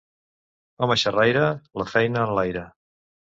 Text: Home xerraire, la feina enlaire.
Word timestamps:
Home 0.85 0.97
xerraire, 1.01 1.43
la 1.83 1.87
feina 1.93 2.25
enlaire. 2.31 2.65